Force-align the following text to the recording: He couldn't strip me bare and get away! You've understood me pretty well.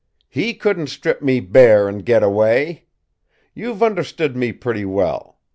He 0.29 0.55
couldn't 0.55 0.87
strip 0.87 1.21
me 1.21 1.39
bare 1.39 1.87
and 1.87 2.03
get 2.03 2.23
away! 2.23 2.85
You've 3.53 3.83
understood 3.83 4.35
me 4.35 4.51
pretty 4.51 4.83
well. 4.83 5.37